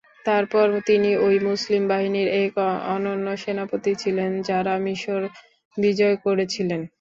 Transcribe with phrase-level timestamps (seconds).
[0.25, 2.53] তারপর তিনি ঐ মুসলিম বাহিনীর এক
[2.93, 5.21] অনন্য সেনাপতি ছিলেন যাঁরা মিসর
[5.77, 6.81] বিজয় করেছিলেন।